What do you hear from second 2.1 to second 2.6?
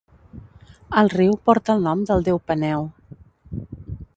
del déu